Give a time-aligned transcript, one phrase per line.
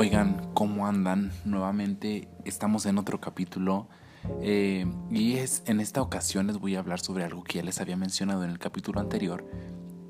[0.00, 1.32] Oigan, ¿cómo andan?
[1.44, 3.88] Nuevamente estamos en otro capítulo
[4.40, 7.80] eh, y es en esta ocasión les voy a hablar sobre algo que ya les
[7.80, 9.44] había mencionado en el capítulo anterior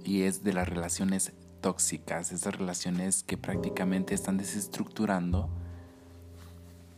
[0.05, 1.32] y es de las relaciones
[1.62, 5.48] tóxicas, esas relaciones que prácticamente están desestructurando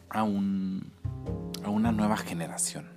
[0.08, 0.92] a, un,
[1.62, 2.88] a una nueva generación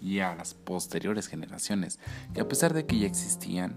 [0.00, 2.00] y a las posteriores generaciones,
[2.34, 3.76] que a pesar de que ya existían,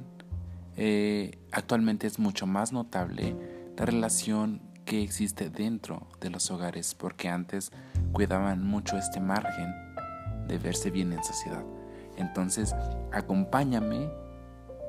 [0.76, 3.36] eh, actualmente es mucho más notable
[3.78, 7.72] la relación que existe dentro de los hogares, porque antes
[8.12, 9.74] cuidaban mucho este margen
[10.48, 11.64] de verse bien en sociedad.
[12.18, 12.74] Entonces,
[13.12, 14.10] acompáñame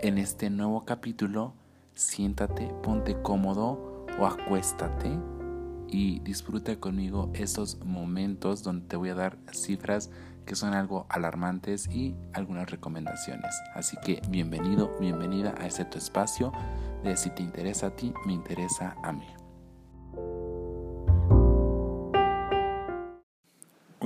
[0.00, 1.54] en este nuevo capítulo,
[1.94, 5.18] siéntate, ponte cómodo o acuéstate
[5.88, 10.10] y disfruta conmigo estos momentos donde te voy a dar cifras
[10.44, 13.54] que son algo alarmantes y algunas recomendaciones.
[13.74, 16.52] Así que bienvenido, bienvenida a este tu espacio
[17.02, 19.26] de si te interesa a ti, me interesa a mí.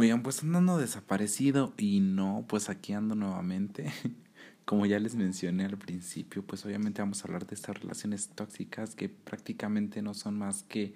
[0.01, 3.93] Oigan, pues andando desaparecido y no, pues aquí ando nuevamente.
[4.65, 8.95] Como ya les mencioné al principio, pues obviamente vamos a hablar de estas relaciones tóxicas
[8.95, 10.95] que prácticamente no son más que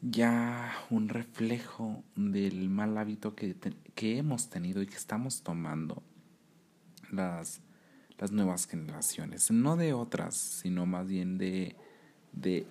[0.00, 3.56] ya un reflejo del mal hábito que,
[3.96, 6.04] que hemos tenido y que estamos tomando
[7.10, 7.62] las,
[8.16, 9.50] las nuevas generaciones.
[9.50, 11.74] No de otras, sino más bien de,
[12.32, 12.68] de,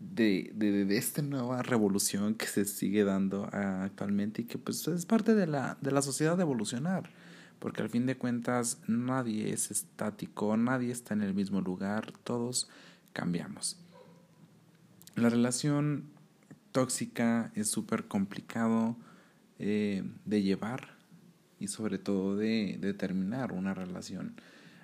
[0.00, 5.06] de, de, de esta nueva revolución que se sigue dando actualmente y que pues es
[5.06, 7.10] parte de la, de la sociedad de evolucionar.
[7.58, 12.70] Porque al fin de cuentas nadie es estático, nadie está en el mismo lugar, todos
[13.12, 13.76] cambiamos.
[15.14, 16.04] La relación
[16.72, 18.96] tóxica, es súper complicado
[19.58, 20.96] eh, de llevar
[21.58, 24.36] y sobre todo de, de, terminar una relación.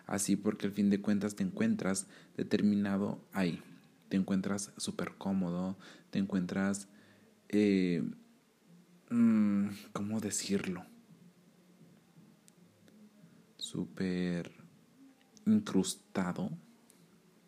[0.06, 2.06] Así porque al fin de cuentas te encuentras
[2.36, 3.62] determinado ahí,
[4.08, 5.76] te encuentras súper cómodo,
[6.10, 6.88] te encuentras,
[7.48, 8.02] eh,
[9.10, 10.84] mm, ¿cómo decirlo?
[13.56, 14.50] Súper
[15.46, 16.50] incrustado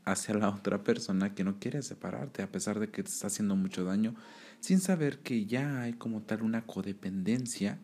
[0.05, 3.57] hacia la otra persona que no quiere separarte a pesar de que te está haciendo
[3.57, 4.15] mucho daño,
[4.61, 7.79] sin saber que ya hay como tal una codependencia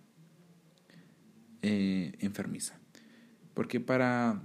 [1.63, 2.79] eh, enfermiza.
[3.53, 4.43] Porque para,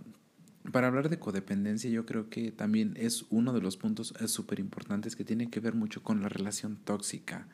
[0.71, 5.15] para hablar de codependencia yo creo que también es uno de los puntos súper importantes
[5.15, 7.47] que tiene que ver mucho con la relación tóxica.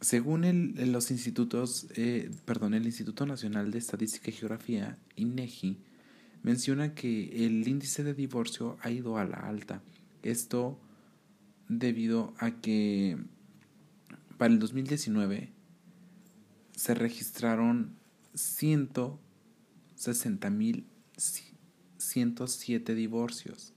[0.00, 5.78] Según el, los institutos, eh, perdón, el Instituto Nacional de Estadística y Geografía, INEGI,
[6.42, 9.80] menciona que el índice de divorcio ha ido a la alta.
[10.22, 10.78] Esto
[11.68, 13.16] debido a que
[14.38, 15.52] para el 2019
[16.74, 17.94] se registraron
[22.02, 23.74] 160.107 divorcios,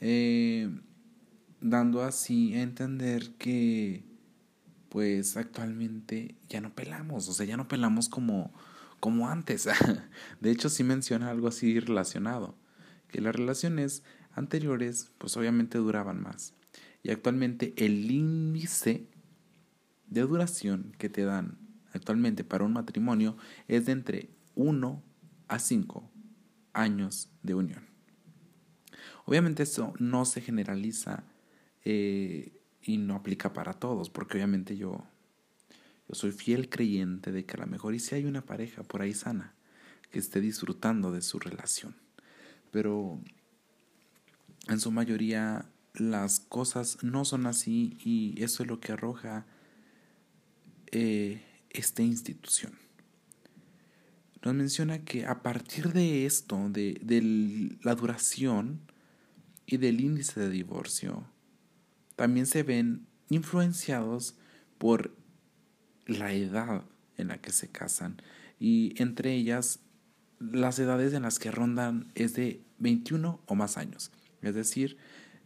[0.00, 0.70] eh,
[1.60, 4.04] dando así a entender que
[4.88, 8.52] pues actualmente ya no pelamos, o sea, ya no pelamos como
[9.00, 9.66] como antes.
[10.40, 12.56] De hecho, sí menciona algo así relacionado,
[13.08, 16.54] que las relaciones anteriores pues obviamente duraban más.
[17.02, 19.08] Y actualmente el índice
[20.06, 21.58] de duración que te dan
[21.92, 23.36] actualmente para un matrimonio
[23.68, 25.02] es de entre 1
[25.48, 26.10] a 5
[26.72, 27.86] años de unión.
[29.24, 31.24] Obviamente eso no se generaliza
[31.84, 35.06] eh, y no aplica para todos, porque obviamente yo
[36.12, 39.14] soy fiel creyente de que a lo mejor y si hay una pareja por ahí
[39.14, 39.54] sana
[40.10, 41.94] que esté disfrutando de su relación.
[42.72, 43.20] Pero
[44.68, 49.46] en su mayoría las cosas no son así y eso es lo que arroja
[50.90, 52.72] eh, esta institución.
[54.42, 58.80] Nos menciona que a partir de esto, de, la duración
[59.66, 61.26] y del índice de divorcio,
[62.16, 64.36] también se ven influenciados
[64.78, 65.14] por
[66.06, 66.84] la edad
[67.16, 68.20] en la que se casan
[68.58, 69.80] y entre ellas
[70.38, 74.10] las edades en las que rondan es de 21 o más años,
[74.40, 74.96] es decir,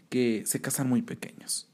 [0.09, 1.69] que se casan muy pequeños.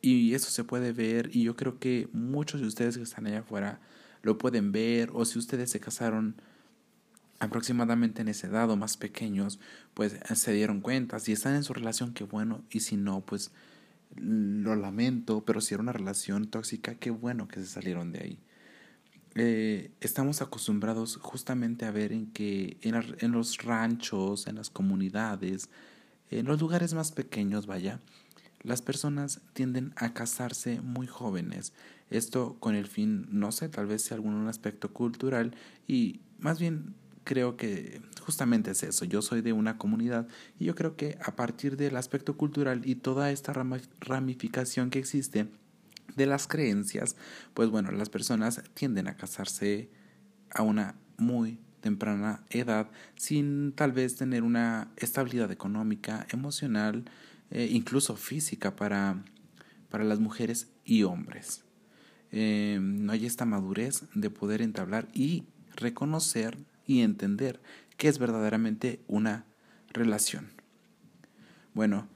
[0.00, 3.40] Y eso se puede ver y yo creo que muchos de ustedes que están allá
[3.40, 3.80] afuera
[4.26, 6.34] lo pueden ver o si ustedes se casaron
[7.38, 9.60] aproximadamente en esa edad o más pequeños,
[9.94, 13.52] pues se dieron cuenta, si están en su relación, qué bueno, y si no, pues
[14.16, 18.38] lo lamento, pero si era una relación tóxica, qué bueno que se salieron de ahí.
[19.36, 25.68] Eh, estamos acostumbrados justamente a ver en que en, los ranchos, en las comunidades,
[26.30, 28.00] en los lugares más pequeños, vaya,
[28.62, 31.74] las personas tienden a casarse muy jóvenes.
[32.10, 35.54] Esto con el fin, no sé, tal vez algún aspecto cultural
[35.86, 36.94] y más bien
[37.24, 39.04] creo que justamente es eso.
[39.04, 42.94] Yo soy de una comunidad y yo creo que a partir del aspecto cultural y
[42.94, 43.52] toda esta
[44.00, 45.48] ramificación que existe
[46.14, 47.16] de las creencias,
[47.52, 49.90] pues bueno, las personas tienden a casarse
[50.50, 57.04] a una muy temprana edad sin tal vez tener una estabilidad económica, emocional,
[57.50, 59.24] eh, incluso física para,
[59.90, 61.65] para las mujeres y hombres.
[62.32, 65.44] Eh, no hay esta madurez de poder entablar y
[65.76, 67.60] reconocer y entender
[67.96, 69.46] qué es verdaderamente una
[69.92, 70.48] relación.
[71.74, 72.08] Bueno,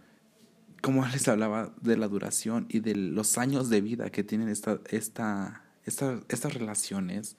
[0.80, 4.80] como les hablaba de la duración y de los años de vida que tienen esta,
[4.90, 7.36] esta, estas relaciones,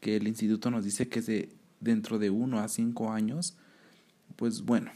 [0.00, 1.48] que el instituto nos dice que es de
[1.80, 3.56] dentro de uno a cinco años,
[4.36, 4.90] pues bueno,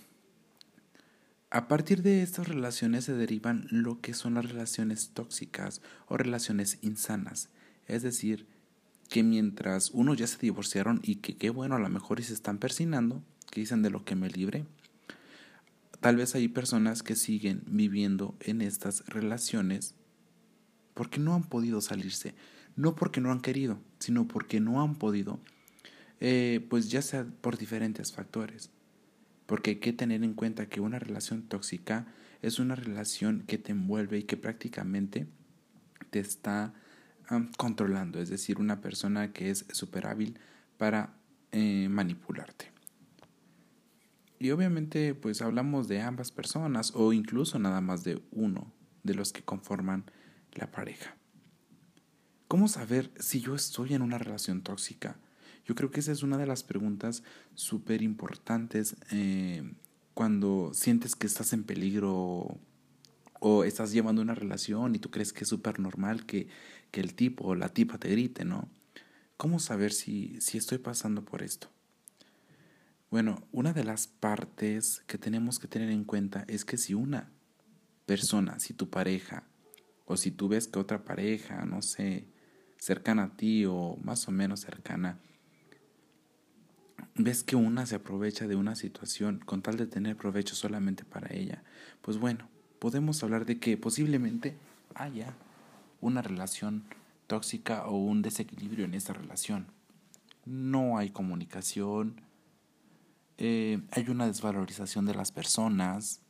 [1.51, 6.79] a partir de estas relaciones se derivan lo que son las relaciones tóxicas o relaciones
[6.83, 7.49] insanas.
[7.87, 8.47] Es decir,
[9.09, 12.35] que mientras unos ya se divorciaron y que qué bueno, a lo mejor y se
[12.35, 14.67] están persinando, que dicen de lo que me libre,
[16.01, 19.95] tal vez hay personas que siguen viviendo en estas relaciones
[20.93, 22.35] porque no han podido salirse.
[22.77, 25.41] No porque no han querido, sino porque no han podido,
[26.21, 28.71] eh, pues ya sea por diferentes factores.
[29.49, 32.07] Porque hay que tener en cuenta que una relación tóxica
[32.43, 35.27] es una relación que te envuelve y que prácticamente
[36.11, 36.75] te está
[37.57, 38.21] controlando.
[38.21, 40.39] Es decir, una persona que es súper hábil
[40.77, 41.15] para
[41.53, 42.73] eh, manipularte.
[44.39, 48.71] Y obviamente pues hablamos de ambas personas o incluso nada más de uno
[49.03, 50.05] de los que conforman
[50.53, 51.17] la pareja.
[52.49, 55.17] ¿Cómo saber si yo estoy en una relación tóxica?
[55.69, 57.23] Yo creo que esa es una de las preguntas
[57.55, 59.71] súper importantes eh,
[60.15, 62.59] cuando sientes que estás en peligro
[63.39, 66.49] o estás llevando una relación y tú crees que es súper normal que,
[66.91, 68.67] que, el tipo o la tipa te grite, ¿no?
[69.37, 71.69] ¿Cómo saber si, si estoy pasando por esto?
[73.11, 77.31] Bueno, una de las partes que tenemos que tener en cuenta es que si una
[78.07, 79.45] persona, si tu pareja,
[80.07, 82.27] o si tú ves que otra pareja, no sé,
[82.79, 85.21] cercana a ti o más o menos cercana,
[87.19, 91.35] ves que una se aprovecha de una situación con tal de tener provecho solamente para
[91.35, 91.63] ella,
[92.01, 92.49] pues bueno,
[92.79, 94.57] podemos hablar de que posiblemente
[94.95, 95.35] haya
[96.01, 96.85] una relación
[97.27, 99.67] tóxica o un desequilibrio en esta relación.
[100.47, 102.21] No hay comunicación,
[103.37, 106.21] eh, hay una desvalorización de las personas,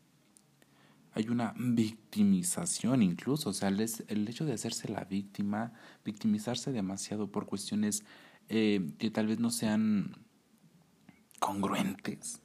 [1.13, 5.73] hay una victimización incluso, o sea, el, el hecho de hacerse la víctima,
[6.05, 8.05] victimizarse demasiado por cuestiones
[8.49, 10.17] eh, que tal vez no sean
[11.39, 12.41] congruentes,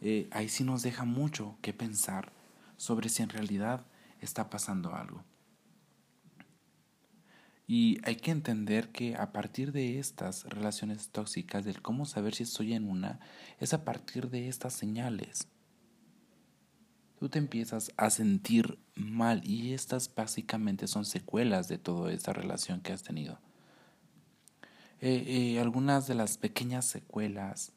[0.00, 2.32] eh, ahí sí nos deja mucho que pensar
[2.76, 3.86] sobre si en realidad
[4.20, 5.24] está pasando algo.
[7.66, 12.42] Y hay que entender que a partir de estas relaciones tóxicas, del cómo saber si
[12.42, 13.20] estoy en una,
[13.58, 15.48] es a partir de estas señales.
[17.18, 22.82] Tú te empiezas a sentir mal y estas básicamente son secuelas de toda esta relación
[22.82, 23.38] que has tenido.
[25.00, 27.72] Eh, eh, algunas de las pequeñas secuelas,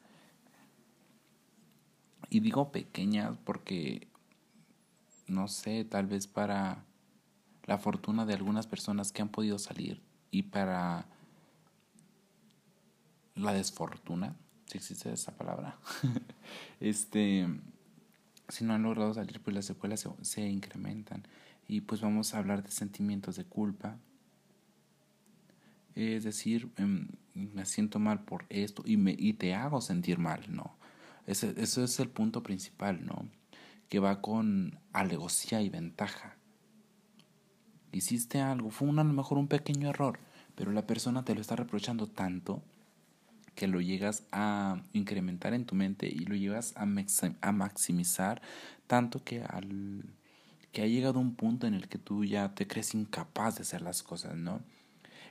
[2.29, 4.07] y digo pequeñas porque,
[5.27, 6.83] no sé, tal vez para
[7.65, 10.01] la fortuna de algunas personas que han podido salir
[10.31, 11.05] y para
[13.35, 14.35] la desfortuna,
[14.65, 15.77] si existe esa palabra,
[16.79, 17.47] este,
[18.49, 21.27] si no han logrado salir, pues las secuelas se, incrementan
[21.67, 23.97] y pues vamos a hablar de sentimientos de culpa,
[25.95, 30.43] es decir, em, me siento mal por esto y, me, y te hago sentir mal,
[30.49, 30.76] ¿no?
[31.27, 33.27] Ese, es el punto principal, ¿no?
[33.89, 36.37] Que va con alevosía y ventaja
[37.97, 40.19] hiciste algo, fue a lo mejor un pequeño error,
[40.55, 42.61] pero la persona te lo está reprochando tanto
[43.55, 48.41] que lo llegas a incrementar en tu mente y lo llegas a maximizar
[48.85, 50.05] tanto que al
[50.71, 53.81] que ha llegado un punto en el que tú ya te crees incapaz de hacer
[53.81, 54.61] las cosas, ¿no?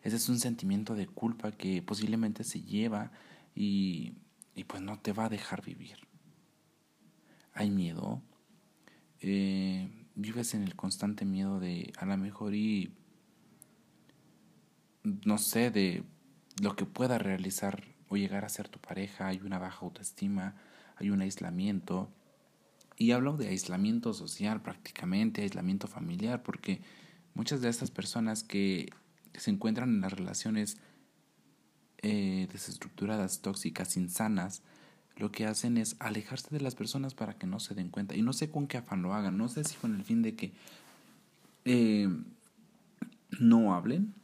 [0.03, 3.13] Ese es un sentimiento de culpa que posiblemente se lleva
[3.55, 4.15] y,
[4.57, 5.99] y pues no te va a dejar vivir.
[7.53, 8.23] Hay miedo.
[9.21, 12.97] Eh, vives en el constante miedo de a lo mejor y
[15.25, 16.03] no sé, de
[16.61, 20.57] lo que pueda realizar o llegar a ser tu pareja, hay una baja autoestima,
[20.97, 22.11] hay un aislamiento.
[22.97, 26.81] Y hablo de aislamiento social prácticamente, aislamiento familiar, porque
[27.35, 28.89] muchas de estas personas que
[29.35, 30.79] se encuentran en las relaciones
[32.09, 34.63] eh, desestructuradas, tóxicas, insanas,
[35.17, 38.15] lo que hacen es alejarse de las personas para que no se den cuenta.
[38.15, 40.37] Y no sé con qué afán lo hagan, no sé si con el fin de
[40.37, 40.53] que
[41.65, 42.09] eh,
[43.41, 44.15] no hablen,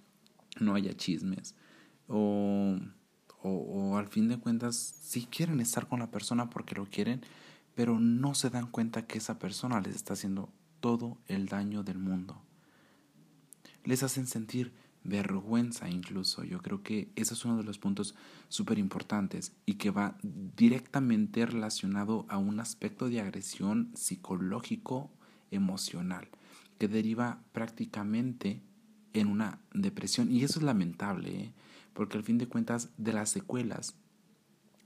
[0.61, 1.57] no haya chismes,
[2.07, 2.79] o,
[3.43, 7.23] o, al fin de cuentas sí quieren estar con la persona porque lo quieren,
[7.75, 11.99] pero no se dan cuenta que esa persona les está haciendo todo el daño del
[11.99, 12.41] mundo.
[13.83, 14.73] Les hacen sentir
[15.05, 16.45] vergüenza incluso.
[16.45, 18.15] Yo creo que ese es uno de los puntos
[18.49, 25.11] súper importantes y que va directamente relacionado a un aspecto de agresión psicológico
[25.51, 26.29] emocional
[26.79, 28.63] que deriva prácticamente
[29.13, 30.31] en una depresión.
[30.31, 31.53] Y eso es lamentable, ¿eh?
[31.93, 33.95] porque al fin de cuentas de las secuelas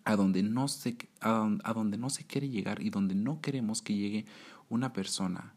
[0.04, 3.94] a donde, no se, a donde no se quiere llegar y donde no queremos que
[3.94, 4.26] llegue
[4.68, 5.54] una persona,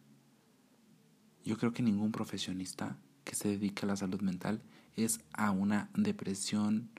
[1.45, 2.97] yo creo que ningún profesionista
[3.29, 4.59] que se dedica a la salud mental
[4.95, 6.89] es a una depresión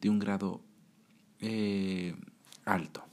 [0.00, 0.62] de un grado
[1.40, 2.16] eh,
[2.64, 3.04] alto.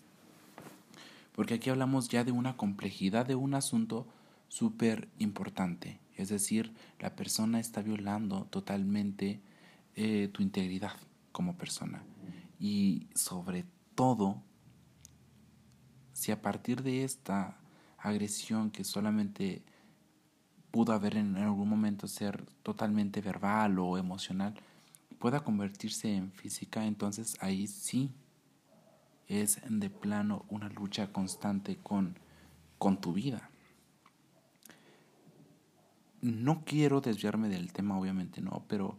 [1.33, 4.07] Porque aquí hablamos ya de una complejidad de un asunto
[4.47, 5.99] súper importante.
[6.15, 9.41] Es decir, la persona está violando totalmente
[9.97, 10.93] eh, tu integridad
[11.33, 12.01] como persona.
[12.61, 14.41] Y sobre todo,
[16.13, 17.57] si a partir de esta
[17.97, 19.63] agresión que solamente
[20.73, 24.55] pudo haber en algún momento ser totalmente verbal o emocional,
[25.19, 28.09] pueda convertirse en física, entonces ahí sí
[29.27, 32.17] es de plano una lucha constante con,
[32.79, 33.51] con tu vida.
[36.21, 38.97] No quiero desviarme del tema, obviamente no, pero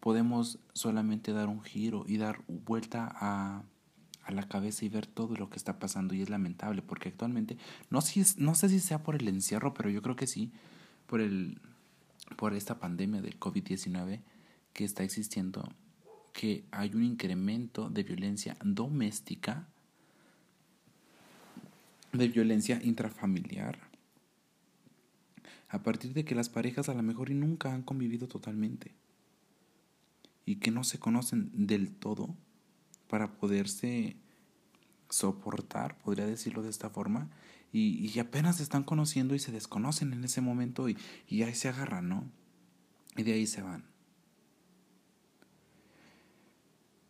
[0.00, 3.62] podemos solamente dar un giro y dar vuelta a,
[4.22, 7.56] a la cabeza y ver todo lo que está pasando y es lamentable porque actualmente
[7.88, 10.52] no, si no sé si sea por el encierro, pero yo creo que sí,
[11.06, 11.60] por, el,
[12.36, 14.20] por esta pandemia del COVID-19
[14.72, 15.68] que está existiendo,
[16.32, 19.66] que hay un incremento de violencia doméstica,
[22.12, 23.78] de violencia intrafamiliar,
[25.68, 28.92] a partir de que las parejas a lo mejor y nunca han convivido totalmente
[30.44, 32.34] y que no se conocen del todo
[33.08, 34.16] para poderse
[35.10, 37.30] soportar, podría decirlo de esta forma,
[37.78, 40.96] y, apenas se están conociendo y se desconocen en ese momento y,
[41.28, 42.24] y ahí se agarran, ¿no?
[43.16, 43.84] Y de ahí se van.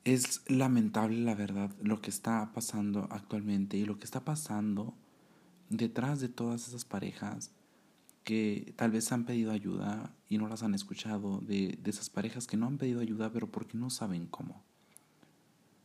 [0.03, 4.95] Es lamentable, la verdad, lo que está pasando actualmente y lo que está pasando
[5.69, 7.53] detrás de todas esas parejas
[8.25, 12.49] que tal vez han pedido ayuda y no las han escuchado, de, de esas parejas
[12.49, 14.65] que no han pedido ayuda pero porque no saben cómo.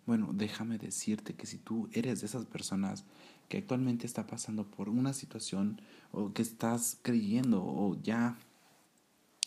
[0.08, 3.06] Bueno, déjame decirte que si tú eres de esas personas
[3.52, 5.82] que actualmente está pasando por una situación
[6.14, 8.38] o que estás creyendo o ya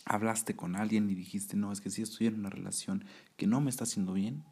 [0.04, 3.06] hablaste con alguien y dijiste, no, es que si estoy en una relación
[3.38, 4.44] que no me está haciendo bien,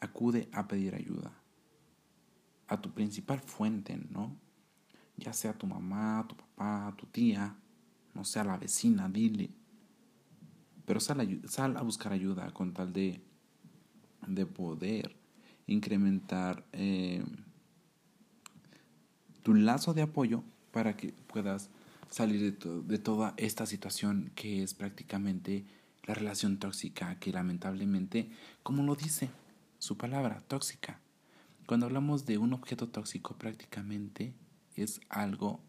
[0.00, 1.32] acude a pedir ayuda
[2.66, 4.34] a tu principal fuente, ¿no?
[5.16, 7.54] Ya sea tu mamá, tu papá, tu tía,
[8.14, 9.50] no sea la vecina, dile.
[10.84, 13.22] Pero sal a, sal a buscar ayuda con tal de,
[14.26, 15.14] de poder
[15.68, 17.24] incrementar eh,
[19.48, 21.70] tu lazo de apoyo para que puedas
[22.10, 25.64] salir de, de toda esta situación que es prácticamente
[26.04, 28.28] la relación tóxica, que lamentablemente,
[28.62, 29.30] como lo dice
[29.78, 31.00] su palabra, tóxica.
[31.64, 34.34] Cuando hablamos de un objeto tóxico, prácticamente
[34.76, 35.60] es algo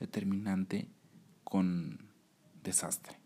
[0.00, 0.88] determinante
[1.44, 2.10] con
[2.64, 3.20] desastre.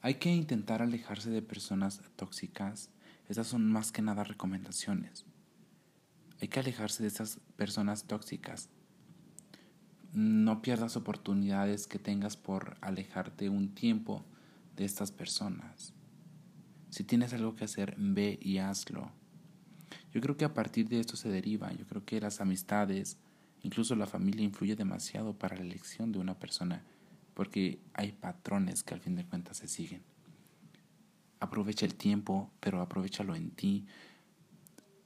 [0.00, 2.90] Hay que intentar alejarse de personas tóxicas.
[3.28, 5.24] Esas son más que nada recomendaciones.
[6.42, 8.68] Hay que alejarse de esas personas tóxicas.
[10.12, 14.24] No pierdas oportunidades que tengas por alejarte un tiempo
[14.74, 15.94] de estas personas.
[16.90, 19.12] Si tienes algo que hacer, ve y hazlo.
[20.12, 21.72] Yo creo que a partir de esto se deriva.
[21.74, 23.18] Yo creo que las amistades,
[23.62, 26.82] incluso la familia, influye demasiado para la elección de una persona,
[27.34, 30.02] porque hay patrones que al fin de cuentas se siguen.
[31.38, 33.86] Aprovecha el tiempo, pero aprovechalo en ti.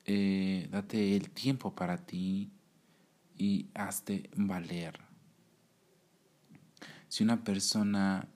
[0.09, 2.49] Eh, date el tiempo para ti
[3.37, 5.01] y hazte valer.
[7.09, 8.29] Si una persona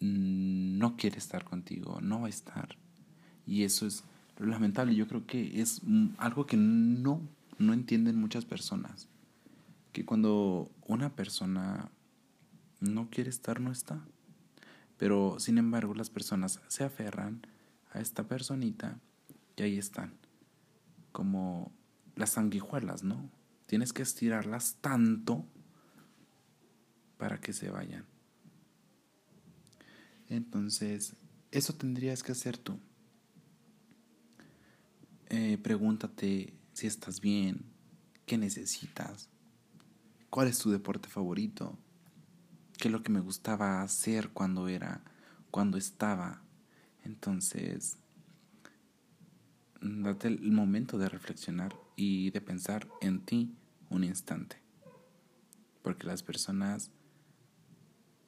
[0.00, 2.76] no quiere estar contigo, no va a estar.
[3.46, 4.04] Y eso es
[4.38, 4.94] lamentable.
[4.94, 5.80] Yo creo que es
[6.18, 7.20] algo que no,
[7.58, 9.08] no entienden muchas personas.
[9.92, 11.90] Que cuando una persona
[12.80, 14.04] no quiere estar, no está.
[14.98, 17.44] Pero sin embargo las personas se aferran
[17.92, 19.00] a esta personita
[19.56, 20.23] y ahí están
[21.14, 21.72] como
[22.16, 23.30] las sanguijuelas, ¿no?
[23.66, 25.46] Tienes que estirarlas tanto
[27.18, 28.04] para que se vayan.
[30.28, 31.14] Entonces,
[31.52, 32.80] eso tendrías que hacer tú.
[35.28, 37.64] Eh, pregúntate si estás bien,
[38.26, 39.28] qué necesitas,
[40.30, 41.78] cuál es tu deporte favorito,
[42.76, 45.04] qué es lo que me gustaba hacer cuando era,
[45.52, 46.42] cuando estaba
[47.04, 47.98] Entonces,
[49.84, 53.54] date el momento de reflexionar y de pensar en ti
[53.90, 54.56] un instante.
[55.82, 56.90] Porque las personas,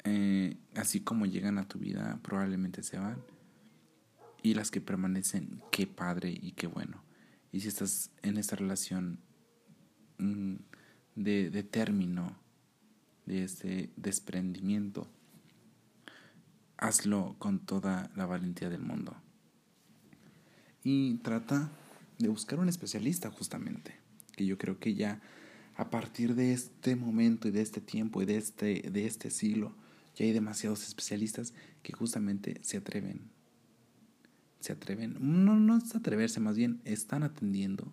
[0.05, 3.23] eh, así como llegan a tu vida, probablemente se van.
[4.43, 7.03] Y las que permanecen, qué padre y qué bueno.
[7.53, 9.19] Y si estás en esta relación
[10.19, 10.57] mm,
[11.15, 12.39] de, de término,
[13.25, 15.09] de este desprendimiento,
[16.77, 19.17] hazlo con toda la valentía del mundo.
[20.89, 21.73] Y trata
[22.17, 23.97] de buscar un especialista justamente,
[24.37, 25.21] que yo creo que ya
[25.75, 29.75] a partir de este momento y de este tiempo y de este, de este siglo,
[30.15, 33.33] ya hay demasiados especialistas que justamente se atreven.
[34.61, 37.93] Se atreven, no, no es atreverse, más bien están atendiendo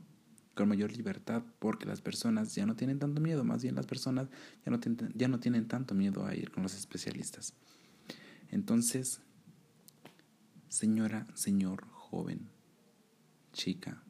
[0.53, 4.27] con mayor libertad porque las personas ya no tienen tanto miedo, más bien las personas
[4.67, 7.55] ya no, tienen, ya no tienen tanto miedo a ir con los especialistas.
[8.51, 9.19] Entonces,
[10.69, 12.53] señora, señor, joven,
[13.53, 14.03] chica,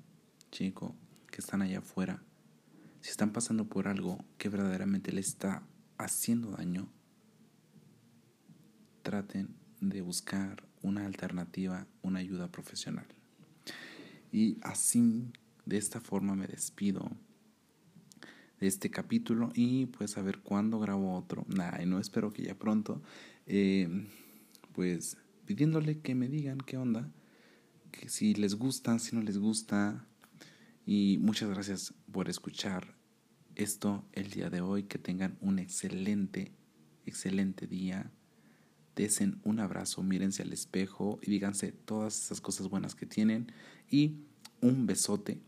[0.51, 0.95] chico,
[1.29, 2.23] que están allá afuera,
[3.01, 5.62] si están pasando por algo que verdaderamente les está
[5.97, 6.89] haciendo daño,
[9.03, 13.05] traten de buscar una alternativa, una ayuda profesional.
[14.31, 15.31] Y así,
[15.65, 17.12] de esta forma me despido
[18.59, 21.45] de este capítulo y pues a ver cuándo grabo otro.
[21.50, 23.01] Nah, no espero que ya pronto.
[23.45, 24.07] Eh,
[24.71, 27.12] pues pidiéndole que me digan qué onda,
[28.07, 30.05] si les gusta, si no les gusta.
[30.85, 32.95] Y muchas gracias por escuchar
[33.55, 34.83] esto el día de hoy.
[34.83, 36.51] Que tengan un excelente,
[37.05, 38.12] excelente día.
[38.95, 43.51] Desen un abrazo, mírense al espejo y díganse todas esas cosas buenas que tienen.
[43.89, 44.17] Y
[44.62, 45.41] un besote.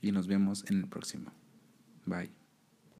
[0.00, 1.32] Y nos vemos en el próximo.
[2.04, 2.45] Bye.